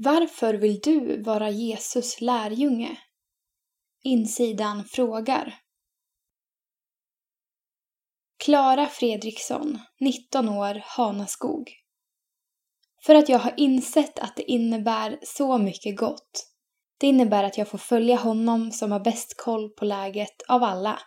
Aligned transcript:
Varför 0.00 0.54
vill 0.54 0.80
du 0.80 1.22
vara 1.22 1.50
Jesus 1.50 2.20
lärjunge? 2.20 2.98
Insidan 4.02 4.84
frågar. 4.84 5.54
Klara 8.44 8.86
Fredriksson, 8.86 9.78
19 10.00 10.48
år, 10.48 10.82
Hanaskog. 10.84 11.70
För 13.06 13.14
att 13.14 13.28
jag 13.28 13.38
har 13.38 13.54
insett 13.56 14.18
att 14.18 14.36
det 14.36 14.50
innebär 14.50 15.18
så 15.22 15.58
mycket 15.58 15.96
gott. 15.96 16.46
Det 16.98 17.06
innebär 17.06 17.44
att 17.44 17.58
jag 17.58 17.68
får 17.68 17.78
följa 17.78 18.16
honom 18.16 18.72
som 18.72 18.92
har 18.92 19.00
bäst 19.00 19.36
koll 19.36 19.70
på 19.70 19.84
läget 19.84 20.42
av 20.48 20.62
alla. 20.62 21.00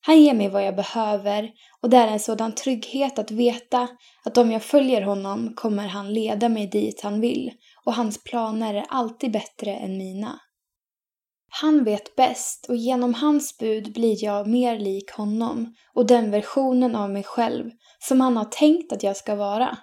Han 0.00 0.22
ger 0.22 0.34
mig 0.34 0.48
vad 0.48 0.64
jag 0.64 0.76
behöver 0.76 1.50
och 1.80 1.90
det 1.90 1.96
är 1.96 2.08
en 2.08 2.20
sådan 2.20 2.54
trygghet 2.54 3.18
att 3.18 3.30
veta 3.30 3.88
att 4.24 4.38
om 4.38 4.50
jag 4.50 4.62
följer 4.62 5.02
honom 5.02 5.54
kommer 5.56 5.88
han 5.88 6.14
leda 6.14 6.48
mig 6.48 6.66
dit 6.66 7.00
han 7.00 7.20
vill 7.20 7.50
och 7.86 7.94
hans 7.94 8.24
planer 8.24 8.74
är 8.74 8.86
alltid 8.88 9.32
bättre 9.32 9.76
än 9.76 9.98
mina. 9.98 10.40
Han 11.52 11.84
vet 11.84 12.16
bäst 12.16 12.66
och 12.68 12.76
genom 12.76 13.14
hans 13.14 13.58
bud 13.58 13.92
blir 13.92 14.24
jag 14.24 14.48
mer 14.48 14.78
lik 14.78 15.10
honom 15.10 15.74
och 15.94 16.06
den 16.06 16.30
versionen 16.30 16.96
av 16.96 17.10
mig 17.10 17.22
själv 17.22 17.70
som 17.98 18.20
han 18.20 18.36
har 18.36 18.44
tänkt 18.44 18.92
att 18.92 19.02
jag 19.02 19.16
ska 19.16 19.34
vara. 19.34 19.78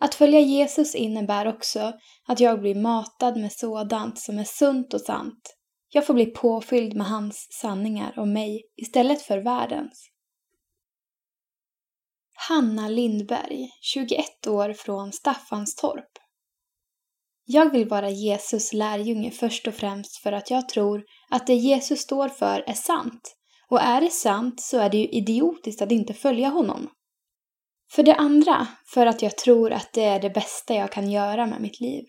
Att 0.00 0.14
följa 0.14 0.40
Jesus 0.40 0.94
innebär 0.94 1.46
också 1.46 1.92
att 2.28 2.40
jag 2.40 2.60
blir 2.60 2.74
matad 2.74 3.36
med 3.36 3.52
sådant 3.52 4.18
som 4.18 4.38
är 4.38 4.44
sunt 4.44 4.94
och 4.94 5.00
sant. 5.00 5.54
Jag 5.90 6.06
får 6.06 6.14
bli 6.14 6.26
påfylld 6.26 6.96
med 6.96 7.06
hans 7.06 7.46
sanningar 7.50 8.18
om 8.18 8.32
mig 8.32 8.62
istället 8.76 9.22
för 9.22 9.38
världens. 9.38 10.10
Hanna 12.48 12.88
Lindberg, 12.88 13.68
21 13.80 14.46
år 14.46 14.72
från 14.72 15.12
Staffanstorp. 15.12 16.27
Jag 17.50 17.72
vill 17.72 17.88
vara 17.88 18.10
Jesus 18.10 18.72
lärjunge 18.72 19.30
först 19.30 19.66
och 19.66 19.74
främst 19.74 20.16
för 20.16 20.32
att 20.32 20.50
jag 20.50 20.68
tror 20.68 21.04
att 21.30 21.46
det 21.46 21.54
Jesus 21.54 22.00
står 22.00 22.28
för 22.28 22.64
är 22.66 22.74
sant. 22.74 23.34
Och 23.70 23.80
är 23.80 24.00
det 24.00 24.10
sant 24.10 24.60
så 24.60 24.78
är 24.78 24.90
det 24.90 24.96
ju 24.96 25.08
idiotiskt 25.08 25.82
att 25.82 25.92
inte 25.92 26.14
följa 26.14 26.48
honom. 26.48 26.90
För 27.92 28.02
det 28.02 28.14
andra, 28.14 28.66
för 28.94 29.06
att 29.06 29.22
jag 29.22 29.36
tror 29.36 29.72
att 29.72 29.92
det 29.92 30.04
är 30.04 30.20
det 30.20 30.30
bästa 30.30 30.74
jag 30.74 30.92
kan 30.92 31.10
göra 31.10 31.46
med 31.46 31.60
mitt 31.60 31.80
liv. 31.80 32.04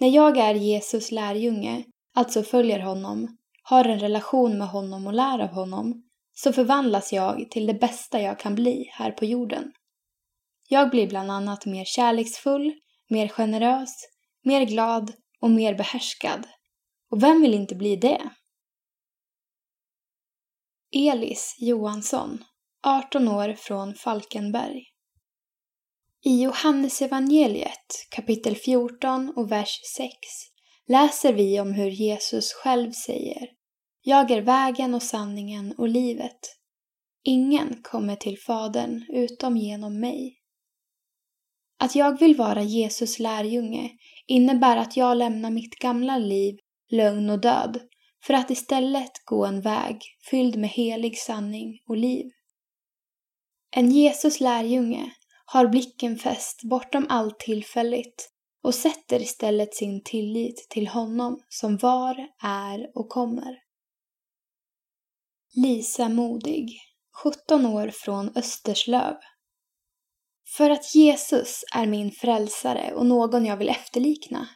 När 0.00 0.08
jag 0.08 0.38
är 0.38 0.54
Jesus 0.54 1.10
lärjunge, 1.10 1.84
alltså 2.14 2.42
följer 2.42 2.80
honom, 2.80 3.36
har 3.62 3.84
en 3.84 4.00
relation 4.00 4.58
med 4.58 4.68
honom 4.68 5.06
och 5.06 5.12
lär 5.12 5.38
av 5.38 5.48
honom, 5.48 6.02
så 6.34 6.52
förvandlas 6.52 7.12
jag 7.12 7.50
till 7.50 7.66
det 7.66 7.74
bästa 7.74 8.20
jag 8.20 8.38
kan 8.38 8.54
bli 8.54 8.90
här 8.92 9.10
på 9.10 9.24
jorden. 9.24 9.72
Jag 10.68 10.90
blir 10.90 11.08
bland 11.08 11.30
annat 11.30 11.66
mer 11.66 11.84
kärleksfull, 11.84 12.72
mer 13.08 13.28
generös, 13.28 13.94
mer 14.42 14.64
glad 14.64 15.12
och 15.40 15.50
mer 15.50 15.74
behärskad. 15.74 16.46
Och 17.10 17.22
vem 17.22 17.42
vill 17.42 17.54
inte 17.54 17.74
bli 17.74 17.96
det? 17.96 18.30
Elis 20.96 21.56
Johansson, 21.58 22.44
18 22.86 23.28
år 23.28 23.54
från 23.54 23.94
Falkenberg. 23.94 24.82
I 26.24 26.42
Johannesevangeliet 26.42 27.86
kapitel 28.10 28.56
14 28.56 29.32
och 29.36 29.52
vers 29.52 29.80
6 29.96 30.12
läser 30.88 31.32
vi 31.32 31.60
om 31.60 31.72
hur 31.72 31.90
Jesus 31.90 32.52
själv 32.52 32.92
säger 32.92 33.48
Jag 34.02 34.30
är 34.30 34.42
vägen 34.42 34.94
och 34.94 35.02
sanningen 35.02 35.74
och 35.78 35.88
livet. 35.88 36.40
Ingen 37.24 37.82
kommer 37.82 38.16
till 38.16 38.38
Fadern 38.38 39.06
utom 39.08 39.56
genom 39.56 40.00
mig. 40.00 40.41
Att 41.82 41.94
jag 41.94 42.18
vill 42.18 42.36
vara 42.36 42.62
Jesus 42.62 43.18
lärjunge 43.18 43.90
innebär 44.26 44.76
att 44.76 44.96
jag 44.96 45.16
lämnar 45.16 45.50
mitt 45.50 45.78
gamla 45.78 46.18
liv, 46.18 46.58
lögn 46.90 47.30
och 47.30 47.40
död 47.40 47.80
för 48.24 48.34
att 48.34 48.50
istället 48.50 49.12
gå 49.24 49.46
en 49.46 49.60
väg 49.60 50.02
fylld 50.30 50.56
med 50.56 50.70
helig 50.70 51.18
sanning 51.18 51.82
och 51.88 51.96
liv. 51.96 52.30
En 53.76 53.90
Jesus 53.90 54.40
lärjunge 54.40 55.12
har 55.44 55.68
blicken 55.68 56.18
fäst 56.18 56.62
bortom 56.62 57.06
allt 57.08 57.38
tillfälligt 57.38 58.30
och 58.64 58.74
sätter 58.74 59.22
istället 59.22 59.74
sin 59.74 60.02
tillit 60.04 60.66
till 60.70 60.88
honom 60.88 61.42
som 61.48 61.76
var, 61.76 62.28
är 62.42 62.90
och 62.94 63.08
kommer. 63.08 63.58
Lisa 65.54 66.08
Modig, 66.08 66.78
17 67.22 67.66
år 67.66 67.88
från 67.88 68.36
Österslöv. 68.36 69.16
För 70.56 70.70
att 70.70 70.94
Jesus 70.94 71.64
är 71.74 71.86
min 71.86 72.10
frälsare 72.10 72.94
och 72.94 73.06
någon 73.06 73.46
jag 73.46 73.56
vill 73.56 73.68
efterlikna. 73.68 74.48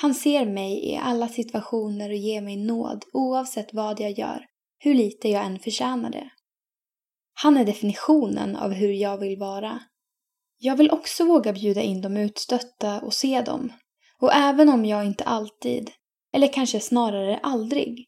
Han 0.00 0.14
ser 0.14 0.46
mig 0.46 0.90
i 0.90 0.96
alla 0.96 1.28
situationer 1.28 2.10
och 2.10 2.16
ger 2.16 2.40
mig 2.40 2.56
nåd 2.56 3.04
oavsett 3.12 3.74
vad 3.74 4.00
jag 4.00 4.10
gör, 4.10 4.46
hur 4.78 4.94
lite 4.94 5.28
jag 5.28 5.44
än 5.44 5.58
förtjänar 5.58 6.10
det. 6.10 6.30
Han 7.34 7.56
är 7.56 7.64
definitionen 7.64 8.56
av 8.56 8.72
hur 8.72 8.92
jag 8.92 9.18
vill 9.18 9.38
vara. 9.38 9.80
Jag 10.58 10.76
vill 10.76 10.90
också 10.90 11.24
våga 11.24 11.52
bjuda 11.52 11.82
in 11.82 12.00
de 12.00 12.16
utstötta 12.16 13.00
och 13.00 13.14
se 13.14 13.42
dem. 13.42 13.72
Och 14.20 14.34
även 14.34 14.68
om 14.68 14.84
jag 14.84 15.06
inte 15.06 15.24
alltid, 15.24 15.90
eller 16.32 16.52
kanske 16.52 16.80
snarare 16.80 17.38
aldrig, 17.42 18.06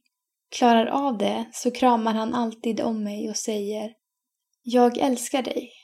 klarar 0.56 0.86
av 0.86 1.18
det 1.18 1.44
så 1.52 1.70
kramar 1.70 2.12
han 2.12 2.34
alltid 2.34 2.80
om 2.80 3.04
mig 3.04 3.30
och 3.30 3.36
säger 3.36 3.92
Jag 4.62 4.98
älskar 4.98 5.42
dig. 5.42 5.79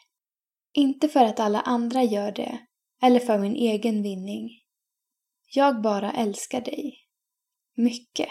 Inte 0.78 1.08
för 1.08 1.24
att 1.24 1.40
alla 1.40 1.60
andra 1.60 2.02
gör 2.02 2.32
det, 2.32 2.58
eller 3.02 3.20
för 3.20 3.38
min 3.38 3.56
egen 3.56 4.02
vinning. 4.02 4.50
Jag 5.54 5.82
bara 5.82 6.12
älskar 6.12 6.60
dig. 6.60 6.94
Mycket. 7.76 8.28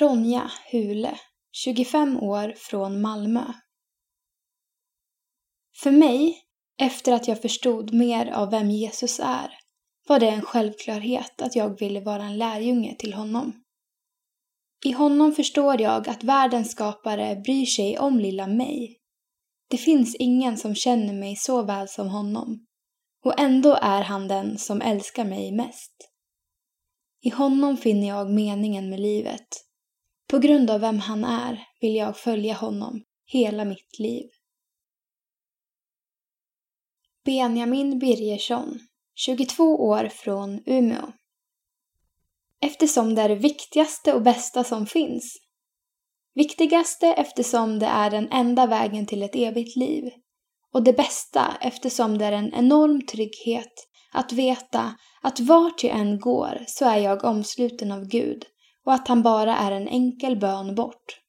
Ronja 0.00 0.50
Hule, 0.72 1.18
25 1.52 2.16
år 2.22 2.54
från 2.56 3.00
Malmö. 3.00 3.44
För 5.82 5.90
mig, 5.90 6.38
efter 6.80 7.12
att 7.12 7.28
jag 7.28 7.42
förstod 7.42 7.94
mer 7.94 8.26
av 8.26 8.50
vem 8.50 8.70
Jesus 8.70 9.20
är, 9.20 9.58
var 10.08 10.20
det 10.20 10.28
en 10.28 10.42
självklarhet 10.42 11.42
att 11.42 11.56
jag 11.56 11.78
ville 11.78 12.00
vara 12.00 12.24
en 12.24 12.38
lärjunge 12.38 12.94
till 12.98 13.14
honom. 13.14 13.62
I 14.84 14.92
honom 14.92 15.32
förstår 15.32 15.80
jag 15.80 16.08
att 16.08 16.24
världens 16.24 16.70
skapare 16.70 17.36
bryr 17.36 17.66
sig 17.66 17.98
om 17.98 18.18
lilla 18.18 18.46
mig 18.46 19.00
det 19.68 19.76
finns 19.76 20.14
ingen 20.14 20.56
som 20.56 20.74
känner 20.74 21.14
mig 21.14 21.36
så 21.36 21.62
väl 21.62 21.88
som 21.88 22.08
honom. 22.08 22.66
Och 23.24 23.40
ändå 23.40 23.78
är 23.82 24.02
han 24.02 24.28
den 24.28 24.58
som 24.58 24.80
älskar 24.80 25.24
mig 25.24 25.52
mest. 25.52 26.10
I 27.20 27.30
honom 27.30 27.76
finner 27.76 28.08
jag 28.08 28.30
meningen 28.30 28.90
med 28.90 29.00
livet. 29.00 29.46
På 30.28 30.38
grund 30.38 30.70
av 30.70 30.80
vem 30.80 30.98
han 30.98 31.24
är 31.24 31.66
vill 31.80 31.94
jag 31.94 32.16
följa 32.16 32.54
honom 32.54 33.02
hela 33.24 33.64
mitt 33.64 33.98
liv. 33.98 34.30
Benjamin 37.24 37.98
Birgersson, 37.98 38.78
22 39.14 39.64
år 39.64 40.08
från 40.08 40.62
Umeå. 40.66 41.12
Eftersom 42.60 43.14
det 43.14 43.22
är 43.22 43.28
det 43.28 43.34
viktigaste 43.34 44.12
och 44.12 44.22
bästa 44.22 44.64
som 44.64 44.86
finns 44.86 45.45
Viktigaste 46.36 47.06
eftersom 47.06 47.78
det 47.78 47.86
är 47.86 48.10
den 48.10 48.28
enda 48.32 48.66
vägen 48.66 49.06
till 49.06 49.22
ett 49.22 49.34
evigt 49.36 49.76
liv. 49.76 50.10
Och 50.72 50.82
det 50.82 50.92
bästa 50.92 51.56
eftersom 51.60 52.18
det 52.18 52.24
är 52.24 52.32
en 52.32 52.54
enorm 52.54 53.06
trygghet 53.06 53.72
att 54.12 54.32
veta 54.32 54.94
att 55.22 55.40
vart 55.40 55.84
jag 55.84 55.98
än 55.98 56.20
går 56.20 56.64
så 56.66 56.84
är 56.84 56.96
jag 56.96 57.24
omsluten 57.24 57.92
av 57.92 58.04
Gud 58.04 58.44
och 58.84 58.92
att 58.92 59.08
han 59.08 59.22
bara 59.22 59.56
är 59.56 59.72
en 59.72 59.88
enkel 59.88 60.36
bön 60.36 60.74
bort. 60.74 61.20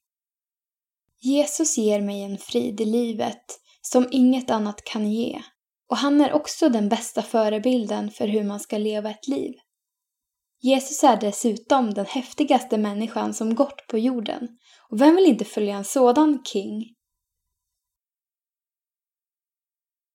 Jesus 1.20 1.78
ger 1.78 2.00
mig 2.00 2.22
en 2.22 2.38
frid 2.38 2.80
i 2.80 2.84
livet 2.84 3.44
som 3.82 4.08
inget 4.10 4.50
annat 4.50 4.84
kan 4.84 5.12
ge 5.12 5.42
och 5.90 5.96
han 5.96 6.20
är 6.20 6.32
också 6.32 6.68
den 6.68 6.88
bästa 6.88 7.22
förebilden 7.22 8.10
för 8.10 8.28
hur 8.28 8.44
man 8.44 8.60
ska 8.60 8.78
leva 8.78 9.10
ett 9.10 9.28
liv. 9.28 9.54
Jesus 10.60 11.04
är 11.04 11.16
dessutom 11.16 11.94
den 11.94 12.06
häftigaste 12.06 12.78
människan 12.78 13.34
som 13.34 13.54
gått 13.54 13.86
på 13.88 13.98
jorden 13.98 14.48
och 14.90 15.00
vem 15.00 15.16
vill 15.16 15.26
inte 15.26 15.44
följa 15.44 15.76
en 15.76 15.84
sådan 15.84 16.42
king? 16.44 16.94